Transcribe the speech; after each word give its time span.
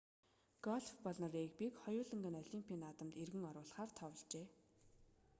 гольф 0.65 0.87
болон 1.05 1.29
регбиг 1.35 1.73
хоёуланг 1.83 2.23
олимпийн 2.41 2.65
наадамд 2.83 3.17
эргэн 3.23 3.43
оруулахаар 3.49 3.91
товложээ 3.99 4.45